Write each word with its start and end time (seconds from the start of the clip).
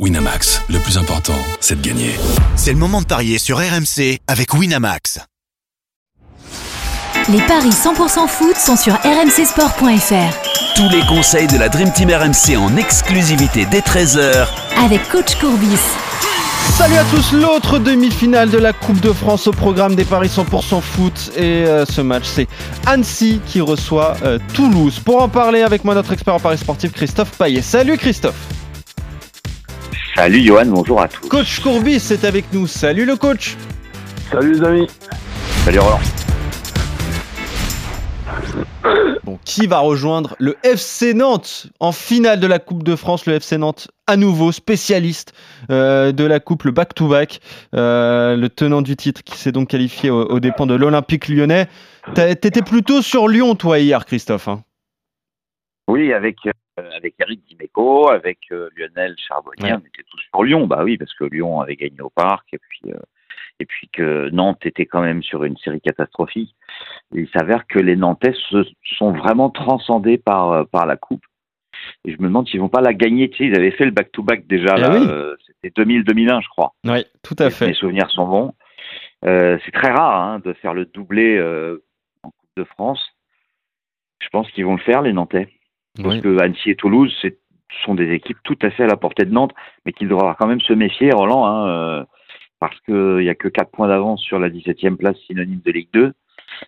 Winamax, 0.00 0.60
le 0.70 0.80
plus 0.80 0.98
important, 0.98 1.38
c'est 1.60 1.80
de 1.80 1.86
gagner. 1.86 2.10
C'est 2.56 2.72
le 2.72 2.78
moment 2.78 3.00
de 3.00 3.06
parier 3.06 3.38
sur 3.38 3.58
RMC 3.58 4.18
avec 4.26 4.52
Winamax. 4.52 5.20
Les 7.28 7.40
paris 7.42 7.70
100% 7.70 8.26
foot 8.26 8.56
sont 8.56 8.74
sur 8.76 8.94
rmcsport.fr. 8.94 10.74
Tous 10.74 10.88
les 10.88 11.00
conseils 11.06 11.46
de 11.46 11.56
la 11.56 11.68
Dream 11.68 11.92
Team 11.92 12.10
RMC 12.10 12.56
en 12.56 12.76
exclusivité 12.76 13.66
dès 13.70 13.82
13h 13.82 14.48
avec 14.84 15.08
coach 15.10 15.36
Courbis. 15.36 15.78
Salut 16.76 16.96
à 16.96 17.04
tous, 17.04 17.30
l'autre 17.32 17.78
demi-finale 17.78 18.50
de 18.50 18.58
la 18.58 18.72
Coupe 18.72 18.98
de 19.00 19.12
France 19.12 19.46
au 19.46 19.52
programme 19.52 19.94
des 19.94 20.04
paris 20.04 20.26
100% 20.26 20.80
foot. 20.80 21.30
Et 21.36 21.40
euh, 21.40 21.86
ce 21.86 22.00
match, 22.00 22.24
c'est 22.26 22.48
Annecy 22.84 23.40
qui 23.46 23.60
reçoit 23.60 24.16
euh, 24.24 24.40
Toulouse. 24.54 24.98
Pour 24.98 25.22
en 25.22 25.28
parler 25.28 25.62
avec 25.62 25.84
moi, 25.84 25.94
notre 25.94 26.12
expert 26.12 26.34
en 26.34 26.40
paris 26.40 26.58
sportif, 26.58 26.90
Christophe 26.90 27.30
Paillet. 27.38 27.62
Salut 27.62 27.96
Christophe 27.96 28.34
Salut 30.14 30.42
Johan, 30.42 30.66
bonjour 30.66 31.00
à 31.00 31.08
tous. 31.08 31.28
Coach 31.28 31.58
Courbis 31.58 32.12
est 32.12 32.24
avec 32.24 32.44
nous. 32.52 32.68
Salut 32.68 33.04
le 33.04 33.16
coach. 33.16 33.56
Salut 34.30 34.54
les 34.54 34.62
amis. 34.62 34.86
Salut 35.64 35.80
Roland. 35.80 35.98
Bon, 39.24 39.40
qui 39.44 39.66
va 39.66 39.80
rejoindre 39.80 40.36
le 40.38 40.56
FC 40.62 41.14
Nantes 41.14 41.66
en 41.80 41.90
finale 41.90 42.38
de 42.38 42.46
la 42.46 42.60
Coupe 42.60 42.84
de 42.84 42.94
France 42.94 43.26
Le 43.26 43.34
FC 43.34 43.58
Nantes, 43.58 43.88
à 44.06 44.16
nouveau 44.16 44.52
spécialiste 44.52 45.32
euh, 45.72 46.12
de 46.12 46.22
la 46.22 46.38
Coupe, 46.38 46.62
le 46.62 46.70
back-to-back, 46.70 47.40
euh, 47.74 48.36
le 48.36 48.48
tenant 48.48 48.82
du 48.82 48.94
titre 48.94 49.24
qui 49.24 49.36
s'est 49.36 49.50
donc 49.50 49.70
qualifié 49.70 50.10
aux, 50.10 50.38
dépens 50.38 50.66
de 50.66 50.74
l'Olympique 50.74 51.26
lyonnais. 51.26 51.66
T'étais 52.14 52.62
plutôt 52.62 53.02
sur 53.02 53.26
Lyon, 53.26 53.56
toi, 53.56 53.80
hier, 53.80 54.06
Christophe. 54.06 54.46
Hein? 54.46 54.62
Oui, 55.88 56.12
avec 56.12 56.38
euh, 56.46 56.90
avec 56.96 57.14
Eric 57.20 57.42
Dimeco, 57.46 58.08
avec 58.08 58.38
euh, 58.50 58.68
Lionel 58.76 59.14
Charbonnier, 59.18 59.74
on 59.74 59.78
était 59.78 60.02
tous 60.10 60.20
sur 60.20 60.42
Lyon. 60.42 60.66
Bah 60.66 60.82
oui, 60.82 60.96
parce 60.96 61.12
que 61.14 61.24
Lyon 61.24 61.60
avait 61.60 61.76
gagné 61.76 62.00
au 62.00 62.10
parc 62.10 62.46
et 62.52 62.58
puis 62.58 62.92
euh, 62.92 62.98
et 63.60 63.66
puis 63.66 63.88
que 63.92 64.28
Nantes 64.30 64.64
était 64.66 64.86
quand 64.86 65.02
même 65.02 65.22
sur 65.22 65.44
une 65.44 65.56
série 65.58 65.80
catastrophique. 65.80 66.56
il 67.12 67.28
s'avère 67.28 67.66
que 67.66 67.78
les 67.78 67.94
Nantais 67.94 68.34
se 68.50 68.64
sont 68.96 69.12
vraiment 69.12 69.50
transcendés 69.50 70.18
par 70.18 70.66
par 70.68 70.86
la 70.86 70.96
coupe. 70.96 71.24
Et 72.04 72.12
je 72.12 72.16
me 72.18 72.28
demande 72.28 72.48
s'ils 72.48 72.60
vont 72.60 72.68
pas 72.68 72.80
la 72.80 72.94
gagner. 72.94 73.28
Tu 73.30 73.36
sais, 73.36 73.44
ils 73.44 73.56
avaient 73.56 73.70
fait 73.70 73.84
le 73.84 73.90
back-to-back 73.90 74.46
déjà. 74.46 74.74
Eh 74.78 75.44
c'était 75.46 75.82
2000-2001, 75.82 76.42
je 76.42 76.48
crois. 76.48 76.72
Oui, 76.84 77.04
tout 77.22 77.36
à 77.38 77.50
fait. 77.50 77.68
Les 77.68 77.74
souvenirs 77.74 78.10
sont 78.10 78.26
bons. 78.26 78.54
c'est 79.22 79.72
très 79.72 79.90
rare 79.90 80.22
hein, 80.22 80.38
de 80.40 80.54
faire 80.54 80.74
le 80.74 80.86
doublé 80.86 81.40
en 82.22 82.30
Coupe 82.30 82.50
de 82.56 82.64
France. 82.64 83.00
Je 84.20 84.28
pense 84.30 84.50
qu'ils 84.52 84.64
vont 84.64 84.74
le 84.74 84.82
faire, 84.82 85.02
les 85.02 85.12
Nantais. 85.12 85.48
Parce 86.02 86.20
que 86.20 86.40
Annecy 86.40 86.70
et 86.70 86.76
Toulouse, 86.76 87.12
ce 87.22 87.28
sont 87.84 87.94
des 87.94 88.10
équipes 88.12 88.38
tout 88.42 88.58
à 88.62 88.70
fait 88.70 88.84
à 88.84 88.86
la 88.86 88.96
portée 88.96 89.24
de 89.24 89.32
Nantes, 89.32 89.52
mais 89.84 89.92
qu'il 89.92 90.08
devra 90.08 90.34
quand 90.38 90.46
même 90.46 90.60
se 90.60 90.72
méfier, 90.72 91.10
Roland, 91.12 91.46
hein, 91.46 91.68
euh, 91.68 92.04
parce 92.58 92.78
qu'il 92.80 93.18
n'y 93.18 93.28
a 93.28 93.34
que 93.34 93.48
4 93.48 93.70
points 93.70 93.88
d'avance 93.88 94.20
sur 94.20 94.38
la 94.38 94.48
17e 94.48 94.96
place 94.96 95.16
synonyme 95.26 95.60
de 95.64 95.70
Ligue 95.70 95.88
2, 95.92 96.12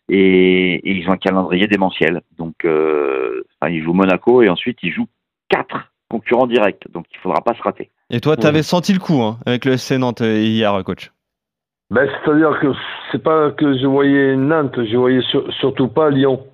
et, 0.08 0.80
ils 0.84 1.08
ont 1.08 1.12
un 1.12 1.16
calendrier 1.16 1.66
démentiel. 1.66 2.22
Donc, 2.38 2.64
euh, 2.64 3.42
ils 3.68 3.82
jouent 3.82 3.94
Monaco, 3.94 4.42
et 4.42 4.48
ensuite 4.48 4.78
ils 4.82 4.92
jouent 4.92 5.08
4 5.48 5.90
concurrents 6.08 6.46
directs, 6.46 6.84
donc 6.92 7.06
il 7.12 7.16
ne 7.16 7.22
faudra 7.22 7.40
pas 7.40 7.54
se 7.54 7.62
rater. 7.62 7.90
Et 8.10 8.20
toi, 8.20 8.36
tu 8.36 8.46
avais 8.46 8.62
senti 8.62 8.92
le 8.92 9.00
coup 9.00 9.22
hein, 9.22 9.38
avec 9.44 9.64
le 9.64 9.76
SC 9.76 9.92
Nantes 9.92 10.20
euh, 10.20 10.38
hier, 10.38 10.84
coach? 10.84 11.10
Ben, 11.90 12.08
C'est-à-dire 12.24 12.58
que 12.60 12.68
c'est 13.10 13.22
pas 13.22 13.50
que 13.50 13.76
je 13.78 13.86
voyais 13.86 14.36
Nantes, 14.36 14.78
je 14.84 14.96
voyais 14.96 15.22
surtout 15.60 15.88
pas 15.88 16.10
Lyon. 16.10 16.44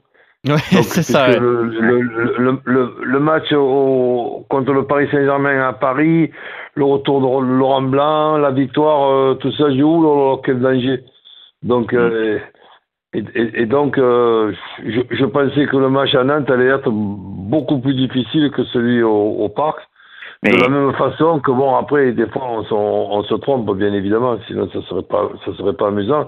Oui, 0.45 0.55
c'est 0.83 1.03
ça. 1.03 1.39
Le, 1.39 1.63
le, 1.63 2.59
le, 2.65 2.95
le, 3.01 3.21
match 3.21 3.53
au, 3.53 4.45
contre 4.49 4.73
le 4.73 4.87
Paris 4.87 5.09
Saint-Germain 5.13 5.69
à 5.69 5.73
Paris, 5.73 6.31
le 6.75 6.85
retour 6.85 7.21
de 7.21 7.47
Laurent 7.47 7.83
Blanc, 7.83 8.39
la 8.39 8.51
victoire, 8.51 9.09
euh, 9.13 9.35
tout 9.35 9.53
ça 9.53 9.73
joue, 9.77 10.41
quel 10.45 10.59
danger. 10.61 11.05
Donc, 11.63 11.95
euh, 11.95 12.41
mm. 13.15 13.19
et, 13.19 13.63
et, 13.63 13.67
donc, 13.67 13.99
euh, 13.99 14.53
je, 14.85 15.01
je, 15.11 15.25
pensais 15.27 15.67
que 15.67 15.77
le 15.77 15.89
match 15.91 16.13
à 16.17 16.25
Nantes 16.25 16.51
allait 16.51 16.67
être 16.67 16.91
beaucoup 16.91 17.79
plus 17.79 17.95
difficile 17.95 18.51
que 18.51 18.65
celui 18.65 19.01
au, 19.03 19.45
au 19.45 19.49
parc. 19.49 19.79
De 20.43 20.61
la 20.61 20.69
même 20.69 20.93
façon 20.95 21.39
que 21.39 21.53
bon, 21.53 21.77
après, 21.77 22.11
des 22.11 22.27
fois, 22.27 22.43
on, 22.49 22.65
on, 22.73 23.23
se 23.23 23.35
trompe, 23.35 23.77
bien 23.77 23.93
évidemment, 23.93 24.39
sinon 24.49 24.69
ça 24.73 24.83
serait 24.89 25.05
pas, 25.05 25.31
ça 25.45 25.55
serait 25.55 25.75
pas 25.75 25.87
amusant. 25.87 26.27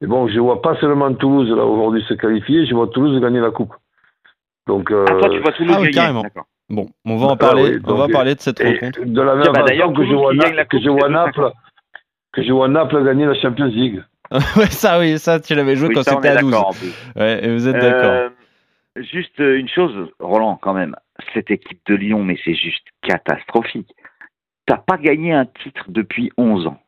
Mais 0.00 0.08
bon, 0.08 0.28
je 0.28 0.38
vois 0.38 0.60
pas 0.60 0.76
seulement 0.80 1.12
Toulouse 1.14 1.48
là 1.50 1.64
aujourd'hui 1.64 2.04
se 2.06 2.14
qualifier, 2.14 2.66
je 2.66 2.74
vois 2.74 2.88
Toulouse 2.88 3.20
gagner 3.20 3.40
la 3.40 3.50
coupe. 3.50 3.74
Donc, 4.66 4.90
euh... 4.90 5.04
ah, 5.08 5.14
toi, 5.14 5.28
tu 5.30 5.40
vois 5.40 5.52
Toulouse 5.52 5.74
ah, 5.76 5.80
oui, 5.80 5.90
gagner. 5.90 6.22
Bon, 6.68 6.88
on 7.04 7.16
va 7.16 7.28
en 7.28 7.36
parler. 7.36 7.78
on 7.84 7.94
va 7.94 8.08
parler 8.08 8.34
de 8.34 8.40
cette 8.40 8.58
rencontre. 8.58 9.04
De 9.04 9.22
la 9.22 9.36
même 9.36 9.52
bah, 9.52 9.64
façon 9.66 9.92
que 9.92 10.04
je 10.04 10.14
vois, 10.14 10.34
Naples, 10.34 10.66
que 10.68 10.80
je 10.80 10.88
vois 10.90 11.08
Naples, 11.08 11.52
que 12.32 12.42
je 12.42 12.52
vois 12.52 12.68
Naples 12.68 13.04
gagner 13.04 13.24
la 13.24 13.34
Champions 13.40 13.66
League. 13.66 14.02
ça, 14.70 14.98
oui, 14.98 15.18
ça, 15.18 15.38
tu 15.38 15.54
l'avais 15.54 15.76
joué 15.76 15.94
quand 15.94 16.02
c'était 16.02 16.28
à 16.28 16.36
12. 16.40 16.54
Ouais, 17.14 17.44
et 17.44 17.52
vous 17.52 17.68
êtes 17.68 17.76
d'accord. 17.76 18.10
Euh, 18.10 18.28
juste 18.96 19.38
une 19.38 19.68
chose, 19.68 20.10
Roland, 20.18 20.58
quand 20.60 20.74
même. 20.74 20.96
Cette 21.32 21.50
équipe 21.50 21.80
de 21.86 21.94
Lyon, 21.94 22.24
mais 22.24 22.36
c'est 22.44 22.56
juste 22.56 22.86
catastrophique. 23.02 23.94
T'as 24.66 24.78
pas 24.78 24.96
gagné 24.96 25.32
un 25.32 25.46
titre 25.46 25.84
depuis 25.88 26.32
11 26.36 26.66
ans 26.66 26.80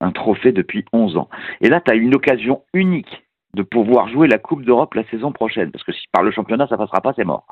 un 0.00 0.12
trophée 0.12 0.52
depuis 0.52 0.84
11 0.92 1.16
ans. 1.16 1.28
Et 1.60 1.68
là, 1.68 1.80
tu 1.80 1.90
as 1.90 1.94
une 1.94 2.14
occasion 2.14 2.62
unique 2.74 3.24
de 3.54 3.62
pouvoir 3.62 4.08
jouer 4.08 4.28
la 4.28 4.38
Coupe 4.38 4.64
d'Europe 4.64 4.94
la 4.94 5.04
saison 5.04 5.32
prochaine. 5.32 5.70
Parce 5.70 5.84
que 5.84 5.92
si 5.92 6.06
par 6.12 6.22
le 6.22 6.30
championnat, 6.30 6.66
ça 6.68 6.76
passera 6.76 7.00
pas, 7.00 7.12
c'est 7.14 7.24
mort. 7.24 7.46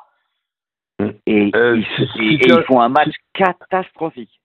Et, 1.27 1.51
euh, 1.55 1.81
ils, 2.17 2.65
font 2.67 2.81
un 2.81 2.89
match 2.89 3.15
catastrophique. 3.33 4.41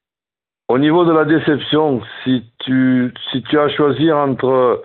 Au 0.68 0.78
niveau 0.78 1.04
de 1.04 1.12
la 1.12 1.26
déception, 1.26 2.02
si 2.24 2.44
tu, 2.60 3.14
si 3.32 3.42
tu 3.44 3.60
as 3.60 3.70
choisi 3.70 4.12
entre 4.12 4.84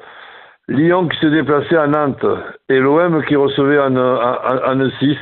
Lyon 0.66 1.08
qui 1.08 1.18
s'est 1.18 1.30
déplacé 1.30 1.76
à 1.76 1.86
Nantes 1.86 2.24
et 2.68 2.78
l'OM 2.78 3.24
qui 3.26 3.36
recevait 3.36 3.78
en, 3.78 3.96
Annecy, 3.96 5.16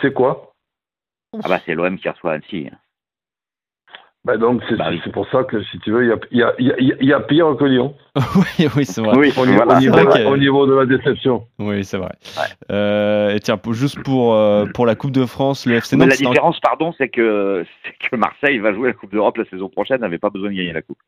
c'est 0.00 0.12
quoi? 0.12 0.52
Ah 1.44 1.48
bah 1.48 1.58
c'est 1.64 1.74
l'OM 1.74 1.98
qui 1.98 2.08
reçoit 2.08 2.32
Annecy. 2.32 2.70
Bah 4.24 4.36
donc 4.36 4.62
c'est 4.68 4.76
bah 4.76 4.90
pour 5.14 5.26
ça 5.30 5.44
que 5.44 5.62
si 5.64 5.78
tu 5.78 5.92
veux, 5.92 6.04
il 6.04 6.38
y 6.38 6.42
a, 6.42 6.52
y, 6.58 6.70
a, 6.70 6.74
y, 6.78 7.06
y 7.06 7.12
a, 7.12 7.20
pire 7.20 7.56
que 7.58 7.64
Lyon. 7.64 7.94
oui, 8.36 8.68
oui, 8.76 8.84
c'est 8.84 9.00
vrai. 9.00 9.16
Oui, 9.16 9.32
au, 9.34 9.46
niveau, 9.46 9.62
au, 9.62 9.78
niveau, 9.78 9.96
au, 10.26 10.36
niveau, 10.36 10.66
de 10.66 10.74
la 10.74 10.84
déception. 10.84 11.46
Oui, 11.58 11.82
c'est 11.84 11.96
vrai. 11.96 12.12
Euh, 12.70 13.34
et 13.34 13.40
tiens, 13.40 13.58
juste 13.70 14.02
pour, 14.02 14.34
euh, 14.34 14.66
pour 14.74 14.84
la 14.84 14.94
Coupe 14.94 15.12
de 15.12 15.24
France, 15.24 15.64
le 15.64 15.76
FC 15.76 15.96
Nantes. 15.96 16.08
Mais 16.08 16.10
la 16.10 16.16
différence, 16.16 16.60
pardon, 16.60 16.92
c'est 16.98 17.08
que, 17.08 17.64
que 18.10 18.16
Marseille 18.16 18.58
va 18.58 18.74
jouer 18.74 18.88
la 18.88 18.94
Coupe 18.94 19.10
d'Europe 19.10 19.38
la 19.38 19.46
saison 19.46 19.70
prochaine, 19.70 20.02
n'avait 20.02 20.18
pas 20.18 20.28
besoin 20.28 20.50
de 20.50 20.54
gagner 20.54 20.74
la 20.74 20.82
Coupe. 20.82 20.98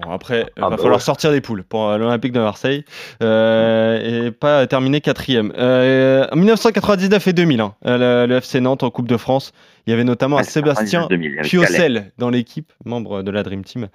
Bon, 0.00 0.10
après, 0.10 0.46
il 0.56 0.62
ah 0.62 0.70
va 0.70 0.76
bah 0.76 0.82
falloir 0.82 1.02
sortir 1.02 1.30
des 1.30 1.42
poules 1.42 1.64
pour 1.64 1.88
euh, 1.88 1.98
l'Olympique 1.98 2.32
de 2.32 2.40
Marseille 2.40 2.84
euh, 3.22 4.26
et 4.26 4.30
pas 4.30 4.66
terminer 4.66 5.02
quatrième. 5.02 5.52
Euh, 5.58 6.26
en 6.32 6.36
1999 6.36 7.26
et 7.28 7.32
2000, 7.34 7.60
hein, 7.60 7.74
le, 7.84 8.36
FC 8.36 8.60
Nantes 8.60 8.82
en 8.84 8.90
Coupe 8.90 9.06
de 9.06 9.18
France, 9.18 9.52
il 9.86 9.90
y 9.90 9.92
avait 9.92 10.04
notamment 10.04 10.38
un 10.38 10.44
Sébastien 10.44 11.08
Piocel 11.42 12.12
dans 12.16 12.30
l'équipe, 12.30 12.72
membre 12.86 13.22
de 13.22 13.30
la 13.30 13.42
Dream 13.42 13.64
Team. 13.64 13.88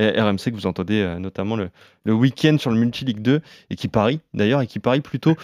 RMC 0.00 0.50
que 0.50 0.54
vous 0.54 0.66
entendez 0.66 1.00
euh, 1.00 1.18
notamment 1.18 1.56
le, 1.56 1.70
le 2.04 2.12
week-end 2.12 2.56
sur 2.58 2.70
le 2.70 2.76
Multi-League 2.76 3.20
2 3.20 3.40
et 3.70 3.76
qui 3.76 3.88
parie 3.88 4.20
d'ailleurs 4.34 4.62
et 4.62 4.66
qui 4.66 4.78
parie 4.78 5.00
plutôt, 5.00 5.36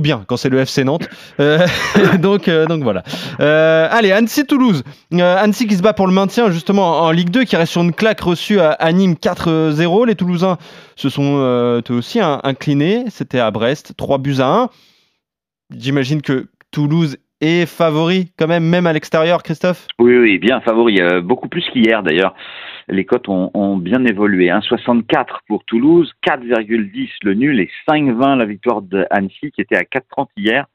bien 0.00 0.24
quand 0.26 0.36
c'est 0.36 0.48
le 0.48 0.58
FC 0.58 0.84
Nantes. 0.84 1.08
Euh, 1.40 1.66
donc, 2.20 2.48
euh, 2.48 2.66
donc 2.66 2.82
voilà. 2.82 3.02
allez, 3.38 4.12
Annecy-Toulouse. 4.12 4.82
Annecy 5.12 5.66
qui 5.66 5.76
se 5.76 5.82
bat 5.82 5.92
pour 5.92 6.06
le 6.06 6.12
maintien 6.12 6.50
justement 6.50 7.02
en 7.02 7.10
Ligue 7.10 7.30
2 7.30 7.44
qui 7.44 7.56
reste 7.56 7.72
sur 7.72 7.82
une 7.82 7.92
claque 7.92 8.20
reçue 8.20 8.60
à, 8.60 8.92
Nîmes 8.92 9.14
4-0. 9.14 10.06
Les 10.06 10.14
Toulousains 10.14 10.58
se 10.96 11.08
sont 11.08 11.38
eux 11.38 11.82
aussi 11.90 12.20
inclinés. 12.20 13.04
C'était 13.10 13.40
à 13.40 13.50
Brest, 13.50 13.94
3 13.96 14.18
buts 14.18 14.36
à 14.38 14.46
1. 14.46 14.68
J'imagine 15.76 16.22
que 16.22 16.48
Toulouse 16.70 17.16
est 17.44 17.66
favori 17.66 18.32
quand 18.38 18.48
même, 18.48 18.64
même 18.64 18.86
à 18.86 18.92
l'extérieur, 18.92 19.42
Christophe? 19.42 19.86
Oui, 19.98 20.16
oui, 20.16 20.38
bien 20.38 20.60
favori. 20.60 21.00
beaucoup 21.22 21.48
plus 21.48 21.64
qu'hier 21.70 22.02
d'ailleurs 22.02 22.34
les 22.88 23.04
cotes 23.04 23.28
ont, 23.28 23.76
bien 23.76 24.04
évolué. 24.04 24.48
1,64 24.48 25.38
pour 25.46 25.64
Toulouse, 25.64 26.12
4,10 26.26 27.08
le 27.22 27.34
nul 27.34 27.60
et 27.60 27.70
5,20 27.88 28.38
la 28.38 28.44
victoire 28.44 28.82
d'Annecy 28.82 29.50
qui 29.52 29.60
était 29.60 29.76
à 29.76 29.82
4,30 29.82 30.28
hier. 30.36 30.66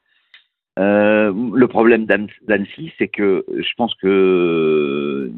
Euh, 0.78 1.32
le 1.54 1.68
problème 1.68 2.06
d'Annecy, 2.06 2.92
c'est 2.98 3.08
que 3.08 3.44
je 3.48 3.72
pense 3.76 3.94
que 3.96 5.30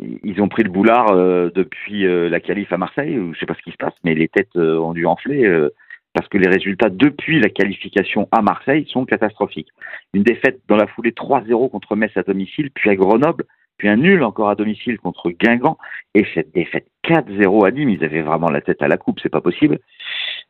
ils 0.00 0.42
ont 0.42 0.48
pris 0.48 0.64
le 0.64 0.70
boulard 0.70 1.12
euh, 1.12 1.50
depuis 1.54 2.04
euh, 2.04 2.28
la 2.28 2.40
qualif 2.40 2.72
à 2.72 2.76
Marseille. 2.76 3.14
Je 3.14 3.20
ne 3.20 3.34
sais 3.34 3.46
pas 3.46 3.54
ce 3.54 3.62
qui 3.62 3.70
se 3.70 3.76
passe, 3.76 3.94
mais 4.04 4.14
les 4.14 4.28
têtes 4.28 4.56
ont 4.56 4.92
dû 4.92 5.06
enfler 5.06 5.68
parce 6.14 6.28
que 6.28 6.38
les 6.38 6.48
résultats 6.48 6.88
depuis 6.88 7.40
la 7.40 7.50
qualification 7.50 8.28
à 8.32 8.40
Marseille 8.40 8.86
sont 8.88 9.04
catastrophiques. 9.04 9.68
Une 10.14 10.22
défaite 10.22 10.60
dans 10.68 10.76
la 10.76 10.86
foulée 10.86 11.10
3-0 11.10 11.70
contre 11.70 11.96
Metz 11.96 12.16
à 12.16 12.22
domicile, 12.22 12.70
puis 12.72 12.88
à 12.88 12.94
Grenoble, 12.94 13.44
puis 13.76 13.88
un 13.88 13.96
nul 13.96 14.22
encore 14.22 14.48
à 14.48 14.54
domicile 14.54 14.98
contre 14.98 15.30
Guingamp, 15.30 15.76
et 16.14 16.24
cette 16.32 16.54
défaite 16.54 16.86
4-0 17.04 17.66
à 17.66 17.72
Nîmes, 17.72 17.90
ils 17.90 18.04
avaient 18.04 18.22
vraiment 18.22 18.48
la 18.48 18.60
tête 18.60 18.80
à 18.80 18.88
la 18.88 18.96
coupe, 18.96 19.18
c'est 19.20 19.28
pas 19.28 19.40
possible. 19.40 19.80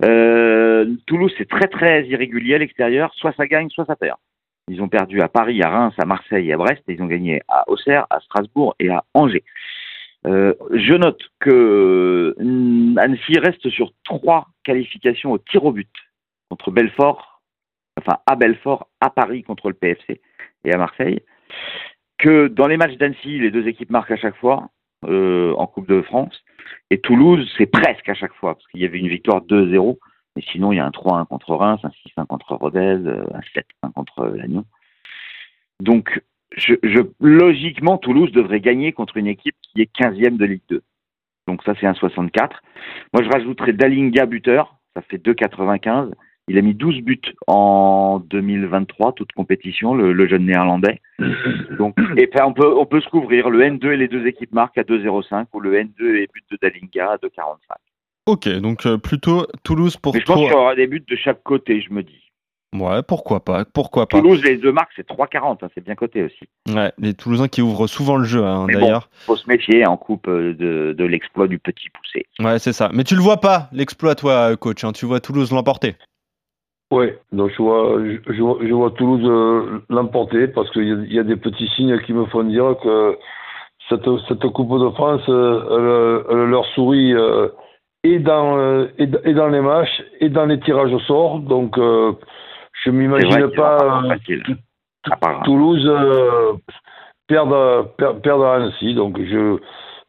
Euh, 0.05 0.87
Toulouse, 1.06 1.32
c'est 1.38 1.49
très 1.49 1.69
très 1.69 2.06
irrégulier 2.06 2.56
à 2.56 2.58
l'extérieur, 2.58 3.12
soit 3.14 3.32
ça 3.37 3.46
gagne, 3.46 3.70
soit 3.70 3.87
ça 3.87 3.96
perd. 3.96 4.19
Ils 4.69 4.82
ont 4.82 4.88
perdu 4.88 5.20
à 5.20 5.28
Paris, 5.28 5.62
à 5.62 5.70
Reims, 5.70 5.94
à 5.99 6.05
Marseille 6.05 6.52
à 6.52 6.56
Brest, 6.56 6.82
et 6.88 6.94
ils 6.94 7.02
ont 7.02 7.06
gagné 7.06 7.40
à 7.49 7.69
Auxerre, 7.69 8.06
à 8.11 8.20
Strasbourg 8.20 8.75
et 8.78 8.90
à 8.90 9.05
Angers. 9.14 9.44
Euh, 10.26 10.55
je 10.71 10.94
note 10.94 11.21
que 11.38 12.35
euh, 12.38 12.94
Annecy 12.99 13.38
reste 13.38 13.69
sur 13.69 13.93
trois 14.05 14.49
qualifications 14.62 15.32
au 15.32 15.38
tir 15.38 15.65
au 15.65 15.73
but 15.73 15.91
contre 16.49 16.71
Belfort, 16.71 17.43
enfin 18.00 18.19
à 18.26 18.35
Belfort, 18.37 18.88
à 19.00 19.11
Paris 19.11 19.43
contre 19.43 19.69
le 19.69 19.75
PFC 19.75 20.21
et 20.65 20.73
à 20.73 20.79
Marseille. 20.79 21.21
Que 22.19 22.49
dans 22.49 22.67
les 22.67 22.76
matchs 22.76 22.97
d'Annecy, 22.97 23.38
les 23.38 23.50
deux 23.50 23.69
équipes 23.69 23.91
marquent 23.91 24.12
à 24.12 24.17
chaque 24.17 24.37
fois 24.37 24.71
euh, 25.05 25.53
en 25.56 25.67
Coupe 25.67 25.88
de 25.88 26.00
France. 26.00 26.43
Et 26.91 27.00
Toulouse, 27.00 27.47
c'est 27.59 27.67
presque 27.67 28.09
à 28.09 28.15
chaque 28.15 28.35
fois, 28.35 28.55
parce 28.55 28.67
qu'il 28.69 28.81
y 28.81 28.87
avait 28.87 28.99
une 28.99 29.09
victoire 29.09 29.43
2-0. 29.43 29.99
Mais 30.37 30.43
sinon, 30.50 30.73
il 30.73 30.76
y 30.76 30.81
a 30.81 30.87
un 30.87 30.91
3-1 30.91 31.26
contre 31.26 31.55
Reims, 31.55 31.81
un 31.85 31.91
6-1 32.23 32.26
contre 32.26 32.55
Rodez, 32.55 32.79
un 32.79 33.41
7-1 33.85 33.93
contre 33.93 34.26
Lannion. 34.26 34.65
Donc, 35.81 36.21
je, 36.56 37.00
logiquement, 37.20 37.98
Toulouse 37.98 38.32
devrait 38.32 38.60
gagner 38.60 38.92
contre 38.92 39.16
une 39.16 39.26
équipe 39.26 39.56
qui 39.62 39.82
est 39.82 39.90
15e 39.96 40.36
de 40.36 40.44
Ligue 40.44 40.62
2. 40.68 40.82
Donc 41.46 41.62
ça, 41.64 41.74
c'est 41.80 41.86
un 41.86 41.94
64. 41.94 42.62
Moi, 43.12 43.22
je 43.22 43.28
rajouterais 43.28 43.72
Dalinga 43.72 44.26
buteur, 44.26 44.76
ça 44.94 45.02
fait 45.02 45.18
2,95. 45.18 46.12
Il 46.46 46.58
a 46.58 46.62
mis 46.62 46.74
12 46.74 47.00
buts 47.00 47.20
en 47.46 48.18
2023, 48.18 49.12
toute 49.12 49.32
compétition, 49.32 49.94
le, 49.94 50.26
jeune 50.26 50.44
néerlandais. 50.44 51.00
Donc, 51.78 51.96
et 52.18 52.28
on 52.42 52.52
peut, 52.52 52.76
on 52.76 52.84
peut 52.84 53.00
se 53.00 53.08
couvrir. 53.08 53.48
Le 53.48 53.60
N2 53.60 53.92
et 53.92 53.96
les 53.96 54.08
deux 54.08 54.26
équipes 54.26 54.52
marquent 54.52 54.78
à 54.78 54.82
2,05 54.82 55.46
ou 55.54 55.60
le 55.60 55.74
N2 55.74 56.16
et 56.16 56.28
but 56.32 56.44
de 56.50 56.58
Dalinga 56.60 57.12
à 57.12 57.16
2,45. 57.16 57.58
Ok, 58.26 58.48
donc 58.60 58.86
euh, 58.86 58.96
plutôt 58.96 59.46
Toulouse 59.64 59.96
pour. 59.98 60.14
Mais 60.14 60.20
je 60.20 60.24
pense 60.24 60.36
qu'il 60.36 60.48
y 60.48 60.52
aura 60.52 60.74
des 60.74 60.86
buts 60.86 61.04
de 61.06 61.16
chaque 61.16 61.42
côté, 61.42 61.82
je 61.82 61.92
me 61.92 62.02
dis. 62.02 62.24
Ouais, 62.75 63.03
pourquoi 63.06 63.44
pas, 63.44 63.65
pourquoi 63.65 64.09
pas. 64.09 64.19
Toulouse, 64.19 64.43
les 64.43 64.56
deux 64.56 64.73
marques, 64.73 64.91
c'est 64.97 65.06
3,40, 65.06 65.59
hein, 65.62 65.69
c'est 65.75 65.85
bien 65.85 65.94
coté 65.94 66.25
aussi. 66.25 66.49
Ouais, 66.75 66.91
les 66.99 67.15
Toulousains 67.15 67.47
qui 67.47 67.62
ouvrent 67.62 67.87
souvent 67.87 68.17
le 68.17 68.25
jeu, 68.25 68.44
hein, 68.44 68.67
d'ailleurs. 68.67 69.09
Bon, 69.29 69.35
faut 69.35 69.37
se 69.37 69.49
méfier 69.49 69.87
en 69.87 69.97
coupe 69.97 70.26
euh, 70.26 70.55
de, 70.55 70.93
de 70.93 71.05
l'exploit 71.05 71.47
du 71.47 71.61
petit 71.61 71.88
poussé. 71.91 72.26
Ouais, 72.41 72.59
c'est 72.59 72.73
ça. 72.73 72.91
Mais 72.93 73.05
tu 73.05 73.15
le 73.15 73.21
vois 73.21 73.37
pas, 73.37 73.69
l'exploit, 73.73 74.17
toi, 74.17 74.56
coach. 74.56 74.82
Hein. 74.82 74.91
tu 74.93 75.06
vois 75.06 75.21
Toulouse 75.21 75.53
l'emporter. 75.53 75.94
Oui, 76.91 77.12
donc 77.31 77.53
je 77.56 77.62
vois, 77.62 77.97
je, 78.26 78.43
vois, 78.43 78.59
je 78.61 78.73
vois 78.73 78.91
Toulouse 78.91 79.23
euh, 79.25 79.81
l'emporter 79.88 80.49
parce 80.49 80.69
qu'il 80.73 81.06
y, 81.09 81.15
y, 81.15 81.19
a 81.21 81.25
des 81.25 81.37
petits 81.37 81.69
signes 81.76 82.00
qui 82.00 82.12
me 82.12 82.25
font 82.26 82.43
dire 82.43 82.75
que 82.82 83.17
cette, 83.88 84.09
cette 84.26 84.47
Coupe 84.49 84.81
de 84.81 84.91
France, 84.91 85.23
euh, 85.29 86.25
elle, 86.29 86.50
leur 86.50 86.67
sourit 86.75 87.15
et, 88.03 88.19
dans, 88.19 88.87
et, 88.99 89.06
dans 89.06 89.49
les 89.49 89.61
matchs 89.61 90.03
et 90.21 90.29
dans 90.29 90.47
les 90.47 90.59
tirages 90.59 90.93
au 90.93 91.00
sort. 91.00 91.38
Donc 91.38 91.79
je 92.84 92.90
m'imagine 92.90 93.50
pas 93.56 93.78
euh, 94.04 95.34
Toulouse 95.44 95.86
euh, 95.86 96.52
perdre, 97.26 97.94
perdre, 98.22 98.46
Annecy. 98.46 98.94
Donc 98.94 99.19
je 99.19 99.58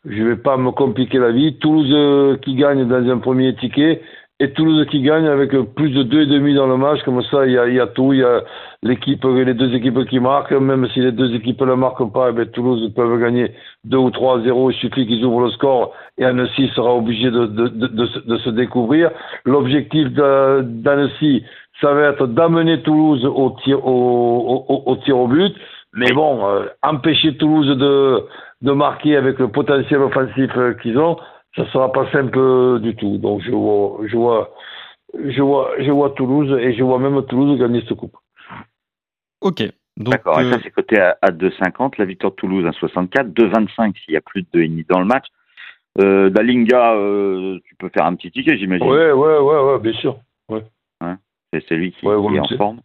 je 0.06 0.24
vais 0.24 0.36
pas 0.36 0.58
me 0.58 0.72
compliquer 0.72 1.20
la 1.20 1.32
vie. 1.32 1.58
Toulouse 1.60 1.92
euh, 1.92 2.38
qui 2.38 2.56
gagne 2.56 2.88
dans 2.88 3.10
un 3.10 3.18
premier 3.18 3.56
ticket 3.56 4.02
et 4.42 4.52
Toulouse 4.52 4.86
qui 4.92 5.02
gagne 5.02 5.28
avec 5.28 5.52
plus 5.76 5.92
de 5.92 6.04
deux 6.04 6.24
et 6.24 6.26
demi 6.26 6.54
dans 6.54 6.68
le 6.68 6.76
match. 6.76 7.02
Comme 7.04 7.24
ça, 7.24 7.46
il 7.46 7.54
y 7.54 7.58
a, 7.58 7.68
y 7.70 7.80
a 7.80 7.88
tout. 7.88 8.12
Il 8.12 8.20
y 8.20 8.24
a 8.24 8.44
l'équipe, 8.84 9.24
les 9.24 9.54
deux 9.54 9.74
équipes 9.74 10.06
qui 10.10 10.20
marquent. 10.20 10.52
Même 10.52 10.88
si 10.94 11.00
les 11.00 11.14
deux 11.14 11.34
équipes 11.34 11.62
ne 11.62 11.74
marquent 11.76 12.12
pas, 12.12 12.32
eh 12.38 12.46
Toulouse 12.48 12.92
peuvent 12.94 13.20
gagner 13.22 13.52
2 13.86 13.98
ou 13.98 14.10
3-0. 14.10 14.72
Il 14.72 14.76
suffit 14.76 15.08
qu'ils 15.08 15.24
ouvrent 15.24 15.46
le 15.46 15.52
score 15.52 15.94
et 16.18 16.26
Annecy 16.26 16.70
sera 16.76 16.94
obligé 16.94 17.32
de, 17.32 17.46
de, 17.46 17.68
de, 17.70 17.88
de 17.88 18.38
se 18.38 18.50
découvrir. 18.50 19.12
L'objectif 19.46 20.10
d'Annecy, 20.10 21.44
ça 21.82 21.94
va 21.94 22.10
être 22.10 22.28
d'amener 22.28 22.82
Toulouse 22.82 23.26
au 23.26 23.56
tir 23.64 23.86
au, 23.86 24.66
au, 24.68 24.84
au, 24.86 24.96
tir 24.98 25.18
au 25.18 25.28
but. 25.28 25.56
Mais 25.94 26.12
bon, 26.12 26.46
euh, 26.48 26.68
empêcher 26.84 27.38
Toulouse 27.38 27.78
de, 27.78 28.26
de 28.62 28.72
marquer 28.72 29.16
avec 29.16 29.40
le 29.40 29.48
potentiel 29.50 30.02
offensif 30.02 30.52
euh, 30.58 30.74
qu'ils 30.74 30.98
ont, 30.98 31.18
ça 31.56 31.66
sera 31.72 31.92
pas 31.92 32.10
simple 32.12 32.80
du 32.82 32.96
tout. 32.96 33.18
Donc 33.18 33.42
je 33.42 33.52
vois, 33.52 34.00
je 34.06 34.18
vois, 34.18 34.54
je 35.14 35.42
vois, 35.42 35.72
je 35.80 35.92
vois 35.92 36.10
Toulouse 36.12 36.58
et 36.60 36.74
je 36.74 36.84
vois 36.84 37.00
même 37.00 37.22
Toulouse 37.26 37.60
gagner 37.60 37.82
cette 37.88 37.98
coupe. 37.98 38.18
Ok. 39.42 39.64
D'accord, 39.98 40.42
et 40.42 40.50
ça 40.50 40.58
euh, 40.58 40.60
c'est 40.62 40.72
côté 40.72 41.00
à, 41.00 41.18
à 41.22 41.32
2,50, 41.32 41.94
la 42.00 42.04
victoire 42.04 42.32
de 42.32 42.36
Toulouse 42.36 42.66
à 42.68 42.74
64, 42.74 43.28
2,25 43.28 43.96
s'il 44.04 44.14
y 44.14 44.18
a 44.18 44.22
plus 44.22 44.42
de 44.42 44.60
2,5 44.60 44.86
dans 44.90 45.00
le 45.00 45.06
match. 45.06 45.28
Euh, 46.02 46.30
Dalinga, 46.30 46.96
tu 47.64 47.76
peux 47.76 47.88
faire 47.88 48.06
un 48.06 48.16
petit 48.16 48.30
ticket, 48.30 48.58
j'imagine. 48.58 48.86
Ouais, 48.86 49.14
ouais, 49.14 49.38
ouais, 49.38 49.60
ouais, 49.62 49.80
bien 49.80 49.94
sûr. 49.94 50.18
Ouais. 50.50 50.66
C'est 51.56 51.68
celui 51.70 51.94
qui, 51.94 52.06
est 52.06 52.40
en 52.40 52.58
forme. 52.58 52.82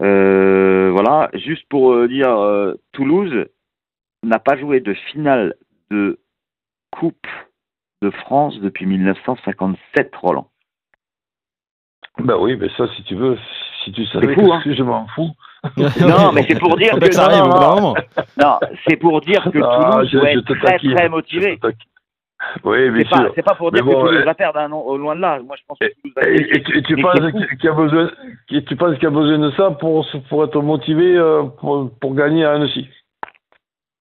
Euh, 0.00 0.90
voilà, 0.92 1.28
juste 1.34 1.64
pour 1.68 1.92
euh, 1.92 2.06
dire, 2.06 2.30
euh, 2.30 2.74
Toulouse 2.92 3.46
n'a 4.22 4.38
pas 4.38 4.56
joué 4.56 4.78
de 4.78 4.94
finale 4.94 5.54
de 5.90 6.20
Coupe 6.92 7.26
de 8.00 8.10
France 8.10 8.58
depuis 8.60 8.86
1957, 8.86 10.14
Roland. 10.14 10.48
Ben 12.18 12.36
oui, 12.38 12.56
mais 12.56 12.68
ça, 12.76 12.86
si 12.94 13.02
tu 13.04 13.16
veux, 13.16 13.36
si 13.84 13.90
tu 13.90 14.06
savais, 14.06 14.34
fou, 14.34 14.52
hein. 14.52 14.62
je 14.64 14.82
m'en 14.84 15.08
fous. 15.08 15.30
non, 15.76 16.32
mais 16.32 16.44
c'est 16.48 16.58
pour 16.58 16.76
dire 16.76 16.98
que 16.98 17.10
ça 17.10 17.24
arrive 17.24 17.44
non, 17.44 17.94
non, 18.36 18.58
c'est 18.86 18.96
pour 18.96 19.20
dire 19.20 19.42
que 19.52 19.58
ah, 19.62 19.92
Toulouse 19.92 20.12
doit 20.12 20.30
être 20.30 20.54
très 20.54 20.78
très 20.78 21.08
motivé. 21.08 21.58
Oui, 22.64 22.90
bien 22.90 23.04
sûr. 23.04 23.32
C'est 23.34 23.42
pas 23.42 23.54
pour 23.54 23.72
dire 23.72 23.84
que 23.84 23.90
Toulouse 23.90 24.24
va 24.24 24.34
perdre, 24.34 24.60
au 24.74 24.96
loin 24.96 25.16
de 25.16 25.20
là. 25.20 25.40
Moi, 25.44 25.56
je 25.58 25.62
pense 25.66 25.78
que 25.78 25.86
Toulouse 25.86 26.14
va 26.16 26.28
Et, 26.28 26.82
tu, 26.82 26.96
penses 26.96 27.20
qu'il 27.20 27.64
y 27.64 27.68
a 27.68 27.72
besoin, 27.72 28.10
tu 28.48 28.76
penses 28.76 28.94
qu'il 28.94 29.04
y 29.04 29.06
a 29.06 29.10
besoin 29.10 29.38
de 29.38 29.50
ça 29.52 29.70
pour, 29.72 30.06
pour 30.28 30.44
être 30.44 30.60
motivé 30.60 31.16
euh, 31.16 31.44
pour, 31.60 31.90
pour 32.00 32.14
gagner 32.14 32.44
à 32.44 32.52
Annecy? 32.52 32.88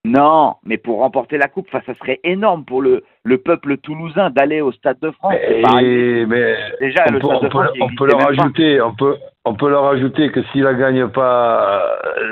Non, 0.04 0.56
mais 0.64 0.78
pour 0.78 1.00
remporter 1.00 1.38
la 1.38 1.48
coupe, 1.48 1.68
ça 1.72 1.82
serait 2.00 2.20
énorme 2.24 2.66
pour 2.66 2.82
le, 2.82 3.04
le 3.24 3.38
peuple 3.38 3.78
toulousain 3.78 4.32
d'aller 4.32 4.60
au 4.60 4.72
Stade 4.72 5.00
de 5.00 5.12
France. 5.12 5.36
Mais, 5.36 6.26
mais 6.26 6.56
déjà, 6.80 7.06
on 7.08 7.14
le 7.14 7.20
peut, 7.20 7.28
Stade 7.28 7.44
de 7.44 7.50
France, 7.50 7.70
on 7.80 7.96
peut 7.96 8.08
leur 8.08 8.28
ajouter, 8.28 8.82
on 8.82 8.96
peut, 8.96 9.18
on 9.46 9.54
peut 9.54 9.70
leur 9.70 9.86
ajouter 9.86 10.32
que 10.32 10.42
s'il 10.52 10.64
la 10.64 10.74
gagne 10.74 11.08
pas 11.10 11.84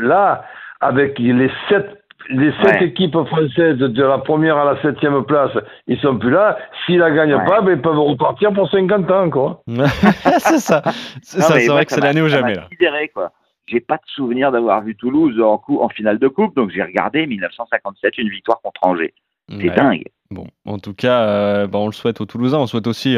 là, 0.02 0.46
avec 0.82 1.20
les 1.20 1.52
sept 1.70 1.99
les 2.30 2.52
sept 2.64 2.82
équipes 2.82 3.18
françaises 3.26 3.78
de 3.78 4.04
la 4.04 4.20
première 4.20 4.58
à 4.58 4.74
la 4.74 4.82
septième 4.82 5.24
place, 5.26 5.52
ils 5.88 6.00
sont 6.00 6.18
plus 6.18 6.30
là. 6.30 6.58
S'ils 6.86 7.00
la 7.00 7.12
gagnent 7.12 7.44
pas, 7.46 7.62
ben, 7.62 7.74
ils 7.74 7.82
peuvent 7.82 7.98
repartir 7.98 8.54
pour 8.54 8.70
50 8.70 9.12
ans, 9.12 9.30
quoi. 9.30 9.64
c'est 9.68 10.60
ça. 10.60 10.84
C'est 11.22 11.42
ça, 11.42 11.60
c'est 11.60 11.68
vrai 11.68 11.86
que 11.86 11.92
c'est 11.92 12.02
l'année 12.02 12.22
ou 12.22 12.28
jamais, 12.28 12.56
là. 12.56 12.68
quoi. 13.14 13.32
J'ai 13.68 13.80
pas 13.80 13.98
de 13.98 14.06
souvenir 14.16 14.52
d'avoir 14.52 14.82
vu 14.82 14.96
Toulouse 14.96 15.40
en, 15.42 15.58
coup, 15.58 15.80
en 15.82 15.90
finale 15.90 16.18
de 16.18 16.28
coupe, 16.28 16.56
donc 16.56 16.72
j'ai 16.72 16.82
regardé 16.82 17.26
1957, 17.28 18.18
une 18.18 18.30
victoire 18.30 18.60
contre 18.62 18.80
Angers. 18.84 19.14
C'est 19.50 19.76
dingue. 19.76 20.04
Bon, 20.30 20.46
en 20.66 20.78
tout 20.78 20.94
cas, 20.94 21.24
euh, 21.24 21.68
bah, 21.68 21.80
on 21.80 21.88
le 21.88 21.92
souhaite 21.92 22.22
aux 22.22 22.26
Toulousains, 22.26 22.60
on 22.60 22.68
souhaite 22.68 22.86
aussi 22.86 23.18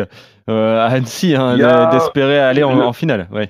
euh, 0.49 0.79
à 0.79 0.85
Annecy 0.85 1.35
hein, 1.35 1.57
d'espérer 1.91 2.39
aller 2.39 2.63
en, 2.63 2.79
en 2.79 2.93
finale. 2.93 3.27
Ouais. 3.33 3.49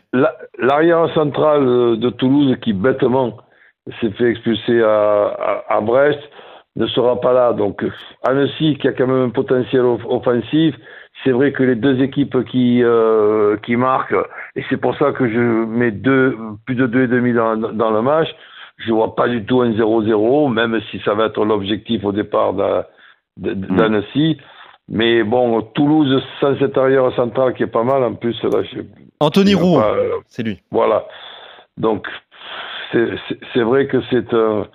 L'arrière 0.58 1.08
central 1.14 1.64
de 1.64 2.10
Toulouse 2.10 2.58
qui 2.64 2.74
bêtement 2.74 3.38
s'est 4.00 4.12
fait 4.12 4.30
expulser 4.30 4.82
à, 4.84 5.64
à, 5.68 5.82
Brest, 5.82 6.20
ne 6.76 6.88
sera 6.88 7.20
pas 7.20 7.34
là. 7.34 7.54
Donc 7.54 7.84
Annecy, 8.24 8.78
qui 8.80 8.88
a 8.88 8.94
quand 8.94 9.08
même 9.08 9.26
un 9.26 9.30
potentiel 9.30 9.82
offensif, 9.82 10.76
c'est 11.24 11.32
vrai 11.32 11.52
que 11.52 11.64
les 11.64 11.76
deux 11.76 12.02
équipes 12.02 12.44
qui, 12.46 12.84
euh, 12.84 13.58
qui 13.58 13.76
marquent, 13.76 14.16
et 14.56 14.64
c'est 14.70 14.78
pour 14.78 14.98
ça 14.98 15.12
que 15.12 15.30
je 15.30 15.40
mets 15.40 15.92
deux, 15.92 16.38
plus 16.66 16.76
de 16.76 16.88
2,5 16.88 17.34
dans, 17.36 17.74
dans 17.74 17.92
le 17.92 18.02
match, 18.02 18.30
je 18.78 18.92
vois 18.92 19.16
pas 19.16 19.28
du 19.28 19.44
tout 19.46 19.62
un 19.62 19.72
0-0, 19.72 20.52
même 20.52 20.80
si 20.90 21.00
ça 21.06 21.14
va 21.14 21.26
être 21.26 21.44
l'objectif 21.44 22.04
au 22.04 22.12
départ 22.12 22.54
mm. 22.54 22.86
d'Annecy. 23.38 24.38
Mais 24.90 25.24
bon, 25.24 25.62
Toulouse 25.62 26.22
sans 26.40 26.58
cet 26.60 26.78
arrière 26.78 27.14
central 27.16 27.54
qui 27.54 27.64
est 27.64 27.68
pas 27.68 27.84
mal 27.84 28.04
en 28.04 28.16
plus. 28.16 28.42
Là, 28.44 28.62
Anthony 29.20 29.54
Roux, 29.54 29.80
euh, 29.80 30.20
c'est 30.28 30.44
lui. 30.44 30.60
Voilà. 30.72 31.06
Donc 31.78 32.08
c'est 32.92 33.62
vrai 33.62 33.88
que 33.88 33.98
c'est 34.10 34.34
un, 34.34 34.68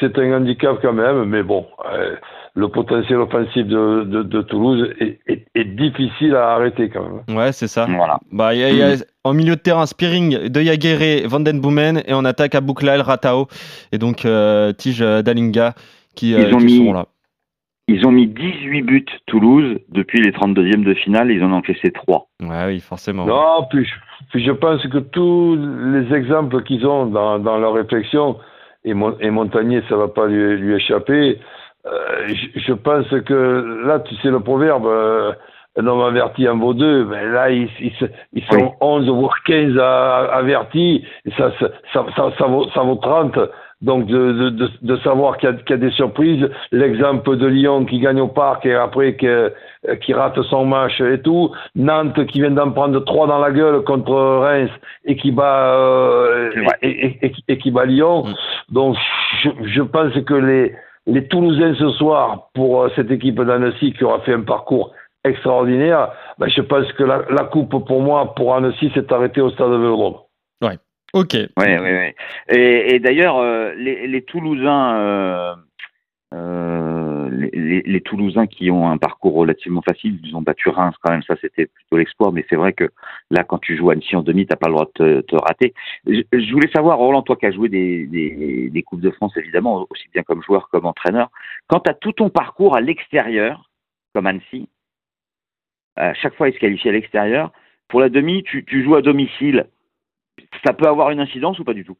c'est 0.00 0.18
un 0.18 0.36
handicap 0.36 0.78
quand 0.82 0.92
même, 0.92 1.24
mais 1.24 1.42
bon, 1.42 1.66
euh, 1.92 2.14
le 2.54 2.68
potentiel 2.68 3.18
offensif 3.18 3.66
de, 3.66 4.04
de, 4.04 4.22
de 4.22 4.42
Toulouse 4.42 4.88
est, 5.00 5.18
est, 5.26 5.46
est, 5.54 5.64
difficile 5.64 6.34
à 6.34 6.50
arrêter 6.50 6.90
quand 6.90 7.02
même. 7.02 7.36
Ouais, 7.36 7.52
c'est 7.52 7.68
ça. 7.68 7.86
Voilà. 7.86 8.18
Bah, 8.30 8.54
y 8.54 8.62
a, 8.62 8.70
y 8.70 8.82
a, 8.82 8.96
en 9.24 9.32
milieu 9.32 9.56
de 9.56 9.60
terrain, 9.60 9.86
Spearing, 9.86 10.48
De 10.48 10.60
Jaguerre, 10.60 11.28
Vandenboomen, 11.28 12.02
et 12.06 12.14
on 12.14 12.24
attaque 12.24 12.54
à 12.54 12.60
Bouklail, 12.60 13.00
Ratao, 13.00 13.48
et 13.92 13.98
donc 13.98 14.24
euh, 14.24 14.72
Tige 14.72 15.00
Dalinga 15.00 15.74
qui, 16.14 16.34
euh, 16.34 16.56
qui 16.58 16.76
sont 16.78 16.92
là. 16.92 17.06
Ils 17.88 18.06
ont 18.06 18.12
mis 18.12 18.28
18 18.28 18.82
buts 18.82 19.04
Toulouse 19.26 19.78
depuis 19.88 20.20
les 20.22 20.30
32e 20.30 20.84
de 20.84 20.94
finale, 20.94 21.30
ils 21.30 21.42
en 21.42 21.52
ont 21.52 21.56
encaissé 21.56 21.90
3. 21.90 22.28
Ouais, 22.40 22.66
oui, 22.66 22.80
forcément. 22.80 23.26
Non, 23.26 23.66
puis, 23.70 23.88
puis 24.30 24.44
je 24.44 24.52
pense 24.52 24.82
que 24.86 24.98
tous 24.98 25.56
les 25.56 26.14
exemples 26.14 26.62
qu'ils 26.62 26.86
ont 26.86 27.06
dans, 27.06 27.38
dans 27.38 27.58
leur 27.58 27.74
réflexion, 27.74 28.36
et, 28.84 28.94
et 29.20 29.30
Montagnier, 29.30 29.82
ça 29.88 29.96
va 29.96 30.08
pas 30.08 30.26
lui, 30.26 30.56
lui 30.56 30.74
échapper, 30.74 31.38
euh, 31.86 32.28
je, 32.28 32.60
je, 32.60 32.72
pense 32.72 33.08
que 33.08 33.84
là, 33.86 34.00
tu 34.00 34.14
sais 34.16 34.30
le 34.30 34.40
proverbe, 34.40 34.86
euh, 34.86 35.32
un 35.76 35.86
homme 35.86 36.00
averti 36.00 36.48
en 36.48 36.56
vaut 36.56 36.74
deux. 36.74 37.04
Mais 37.06 37.26
là, 37.26 37.50
ils, 37.50 37.68
ils, 37.80 38.44
sont 38.44 38.74
11 38.80 39.08
voire 39.08 39.34
15 39.44 39.78
avertis. 39.78 41.04
Et 41.24 41.30
ça, 41.32 41.50
ça, 41.58 41.68
ça, 41.92 42.32
ça, 42.38 42.46
vaut, 42.46 42.68
ça 42.74 42.82
vaut 42.82 42.96
30. 42.96 43.38
Donc 43.80 44.06
de, 44.06 44.50
de, 44.50 44.70
de, 44.80 44.96
savoir 44.98 45.38
qu'il 45.38 45.50
y, 45.50 45.70
y, 45.70 45.72
a 45.72 45.76
des 45.76 45.90
surprises, 45.90 46.48
l'exemple 46.70 47.36
de 47.36 47.46
Lyon 47.46 47.84
qui 47.84 47.98
gagne 47.98 48.20
au 48.20 48.28
parc 48.28 48.64
et 48.64 48.74
après 48.74 49.16
qui, 49.16 49.26
qui 50.00 50.14
rate 50.14 50.40
son 50.42 50.64
match 50.64 51.00
et 51.00 51.20
tout, 51.20 51.50
Nantes 51.74 52.26
qui 52.26 52.40
vient 52.40 52.50
d'en 52.50 52.70
prendre 52.70 53.00
trois 53.00 53.26
dans 53.26 53.38
la 53.38 53.50
gueule 53.50 53.82
contre 53.82 54.14
Reims 54.14 54.70
et 55.04 55.16
qui 55.16 55.32
bat 55.32 55.74
euh, 55.74 56.50
et, 56.82 57.18
et, 57.22 57.32
et, 57.48 57.58
qui 57.58 57.70
bat 57.70 57.84
Lyon. 57.84 58.24
Mm. 58.24 58.34
Donc 58.74 58.96
je, 59.42 59.50
je, 59.64 59.82
pense 59.82 60.12
que 60.24 60.34
les 60.34 60.74
les 61.06 61.26
Toulousains 61.26 61.74
ce 61.74 61.90
soir 61.90 62.50
pour 62.54 62.82
euh, 62.82 62.90
cette 62.94 63.10
équipe 63.10 63.40
d'Annecy 63.40 63.92
qui 63.92 64.04
aura 64.04 64.20
fait 64.20 64.34
un 64.34 64.42
parcours 64.42 64.92
extraordinaire, 65.24 66.12
ben, 66.38 66.48
je 66.48 66.60
pense 66.60 66.90
que 66.92 67.04
la, 67.04 67.22
la 67.30 67.44
coupe 67.44 67.84
pour 67.86 68.02
moi 68.02 68.34
pour 68.34 68.54
Annecy 68.54 68.90
s'est 68.94 69.12
arrêtée 69.12 69.40
au 69.40 69.50
stade 69.50 69.70
de 69.70 69.76
Vélodrome. 69.76 70.16
Ouais. 70.62 70.78
Ok. 71.12 71.34
Oui, 71.34 71.48
oui, 71.56 71.78
oui. 71.80 72.14
Et, 72.48 72.94
et 72.94 72.98
d'ailleurs, 72.98 73.38
euh, 73.38 73.72
les, 73.76 74.06
les, 74.06 74.22
Toulousains, 74.22 74.96
euh, 74.96 75.54
euh, 76.34 76.91
les, 77.52 78.00
Toulousains 78.00 78.46
qui 78.46 78.70
ont 78.70 78.88
un 78.88 78.98
parcours 78.98 79.34
relativement 79.34 79.82
facile, 79.82 80.18
ils 80.24 80.36
ont 80.36 80.42
battu 80.42 80.68
Reims 80.68 80.94
quand 81.00 81.12
même, 81.12 81.22
ça 81.22 81.36
c'était 81.40 81.66
plutôt 81.66 81.96
l'exploit, 81.96 82.32
mais 82.32 82.44
c'est 82.48 82.56
vrai 82.56 82.72
que 82.72 82.90
là, 83.30 83.44
quand 83.44 83.58
tu 83.58 83.76
joues 83.76 83.90
à 83.90 83.92
Annecy 83.94 84.16
en 84.16 84.22
demi, 84.22 84.46
t'as 84.46 84.56
pas 84.56 84.68
le 84.68 84.74
droit 84.74 84.86
de 84.86 85.20
te, 85.20 85.20
te 85.22 85.36
rater. 85.36 85.74
Je, 86.06 86.52
voulais 86.52 86.70
savoir, 86.74 86.98
Roland, 86.98 87.22
toi 87.22 87.36
qui 87.36 87.46
as 87.46 87.52
joué 87.52 87.68
des, 87.68 88.06
des, 88.06 88.82
Coupes 88.82 89.00
de 89.00 89.10
France, 89.10 89.36
évidemment, 89.36 89.86
aussi 89.90 90.08
bien 90.12 90.22
comme 90.22 90.42
joueur 90.42 90.68
comme 90.68 90.86
entraîneur, 90.86 91.30
quand 91.68 91.80
tu 91.80 91.90
as 91.90 91.94
tout 91.94 92.12
ton 92.12 92.30
parcours 92.30 92.76
à 92.76 92.80
l'extérieur, 92.80 93.70
comme 94.14 94.26
Annecy, 94.26 94.68
à 95.96 96.14
chaque 96.14 96.34
fois 96.34 96.48
il 96.48 96.54
se 96.54 96.58
qualifie 96.58 96.88
à 96.88 96.92
l'extérieur, 96.92 97.52
pour 97.88 98.00
la 98.00 98.08
demi, 98.08 98.42
tu 98.42 98.84
joues 98.84 98.96
à 98.96 99.02
domicile 99.02 99.66
ça 100.64 100.72
peut 100.72 100.86
avoir 100.86 101.10
une 101.10 101.20
incidence 101.20 101.58
ou 101.58 101.64
pas 101.64 101.74
du 101.74 101.84
tout? 101.84 101.96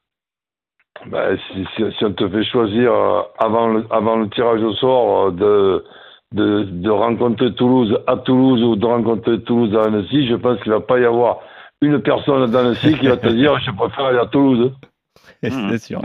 Ben, 1.07 1.39
si, 1.49 1.65
si, 1.77 1.83
si, 1.99 2.05
on 2.05 2.13
te 2.13 2.29
fait 2.29 2.45
choisir 2.45 2.93
euh, 2.93 3.23
avant 3.39 3.69
le, 3.69 3.85
avant 3.91 4.17
le 4.17 4.29
tirage 4.31 4.63
au 4.63 4.73
sort 4.75 5.27
euh, 5.27 5.31
de, 5.31 5.85
de, 6.33 6.63
de, 6.65 6.91
rencontrer 6.91 7.55
Toulouse 7.55 7.99
à 8.07 8.17
Toulouse 8.17 8.63
ou 8.63 8.77
de 8.77 8.87
rencontrer 8.87 9.41
Toulouse 9.43 9.77
à 9.77 9.87
Annecy, 9.89 10.29
je 10.29 10.37
pense 10.37 10.61
qu'il 10.63 10.73
ne 10.73 10.77
va 10.77 10.83
pas 10.83 11.01
y 11.01 11.05
avoir 11.05 11.41
une 11.81 12.01
personne 12.01 12.51
d'Annecy 12.51 12.97
qui 12.99 13.09
va 13.09 13.17
te 13.17 13.29
dire 13.35 13.59
je 13.61 13.71
préfère 13.73 14.07
aller 14.07 14.19
à 14.19 14.27
Toulouse. 14.27 14.73
C'est 15.43 15.51
mmh, 15.51 15.79
sûr. 15.79 16.01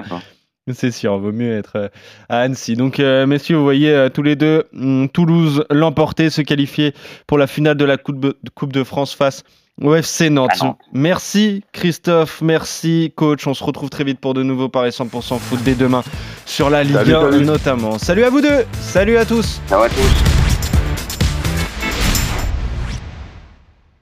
C'est 0.73 0.91
sûr, 0.91 1.17
vaut 1.17 1.31
mieux 1.31 1.53
être 1.53 1.77
euh, 1.77 1.87
à 2.27 2.39
Annecy. 2.39 2.75
Donc, 2.75 2.99
euh, 2.99 3.25
messieurs, 3.25 3.55
vous 3.55 3.63
voyez 3.63 3.91
euh, 3.91 4.09
tous 4.09 4.23
les 4.23 4.35
deux 4.35 4.65
hum, 4.73 5.07
Toulouse 5.09 5.63
l'emporter, 5.69 6.29
se 6.29 6.41
qualifier 6.41 6.93
pour 7.25 7.37
la 7.37 7.47
finale 7.47 7.77
de 7.77 7.85
la 7.85 7.97
Coupe 7.97 8.19
de, 8.19 8.35
coupe 8.53 8.73
de 8.73 8.83
France 8.83 9.15
face 9.15 9.43
au 9.81 9.95
FC 9.95 10.29
Nantes. 10.29 10.51
Ah 10.61 10.75
merci 10.93 11.63
Christophe, 11.71 12.41
merci 12.41 13.13
coach. 13.15 13.47
On 13.47 13.53
se 13.53 13.63
retrouve 13.63 13.89
très 13.89 14.03
vite 14.03 14.19
pour 14.19 14.33
de 14.33 14.43
nouveaux 14.43 14.69
paris 14.69 14.89
100% 14.89 15.39
foot 15.39 15.59
dès 15.63 15.75
demain 15.75 16.03
sur 16.45 16.69
la 16.69 16.83
Ligue 16.83 16.95
1 16.95 17.39
notamment. 17.41 17.97
Salut 17.99 18.23
à 18.23 18.29
vous 18.29 18.41
deux, 18.41 18.65
salut 18.81 19.17
à 19.17 19.25
tous. 19.25 19.61
Ciao 19.69 19.81
à 19.81 19.89
tous. 19.89 20.37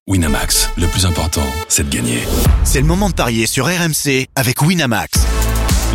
Winamax, 0.08 0.70
le 0.78 0.86
plus 0.86 1.06
important, 1.08 1.42
c'est 1.68 1.90
de 1.90 1.96
gagner. 1.96 2.20
C'est 2.64 2.80
le 2.80 2.86
moment 2.86 3.10
de 3.10 3.16
parier 3.16 3.48
sur 3.48 3.66
RMC 3.66 4.28
avec 4.36 4.62
Winamax. 4.62 5.26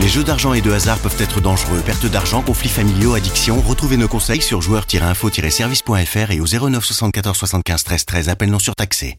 Les 0.00 0.08
jeux 0.08 0.25
d'argent 0.25 0.52
et 0.52 0.60
de 0.60 0.72
hasard 0.72 0.99
peuvent 0.99 1.20
être 1.20 1.40
dangereux. 1.40 1.80
Perte 1.84 2.06
d'argent, 2.06 2.42
conflits 2.42 2.70
familiaux, 2.70 3.14
addiction. 3.14 3.60
Retrouvez 3.60 3.96
nos 3.96 4.08
conseils 4.08 4.40
sur 4.40 4.62
joueurs-info-service.fr 4.62 6.30
et 6.30 6.40
au 6.40 6.46
09 6.46 6.84
74 6.84 7.37
75 7.37 7.84
13 7.84 8.04
13. 8.06 8.28
Appel 8.30 8.50
non 8.50 8.58
surtaxé. 8.58 9.18